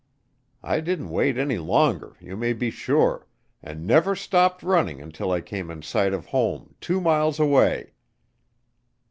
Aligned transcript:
I 0.63 0.79
didn't 0.81 1.11
wait 1.11 1.37
any 1.37 1.59
longer, 1.59 2.15
you 2.19 2.35
may 2.35 2.53
be 2.53 2.71
sure, 2.71 3.27
and 3.61 3.85
never 3.85 4.15
stopped 4.15 4.63
running 4.63 4.99
until 4.99 5.31
I 5.31 5.41
came 5.41 5.69
in 5.69 5.83
sight 5.83 6.11
of 6.11 6.25
home, 6.25 6.73
two 6.81 6.99
miles 6.99 7.39
away!" 7.39 7.93